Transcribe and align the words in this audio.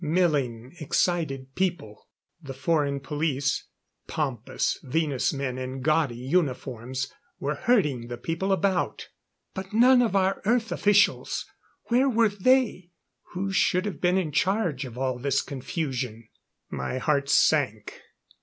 Milling, 0.03 0.73
excited 0.79 1.53
people. 1.53 2.09
The 2.41 2.55
foreign 2.55 3.01
police, 3.01 3.67
pompous 4.07 4.79
Venus 4.81 5.31
men 5.31 5.59
in 5.59 5.81
gaudy 5.81 6.15
uniforms, 6.15 7.13
were 7.39 7.53
herding 7.53 8.07
the 8.07 8.17
people 8.17 8.51
about. 8.51 9.09
But 9.53 9.73
none 9.73 10.01
of 10.01 10.15
our 10.15 10.41
Earth 10.43 10.71
officials! 10.71 11.45
Where 11.89 12.09
were 12.09 12.29
they, 12.29 12.89
who 13.33 13.51
should 13.51 13.85
have 13.85 14.01
been 14.01 14.17
in 14.17 14.31
charge 14.31 14.85
of 14.85 14.97
all 14.97 15.19
this 15.19 15.43
confusion? 15.43 16.29
My 16.71 16.97
heart 16.97 17.29
sank. 17.29 18.01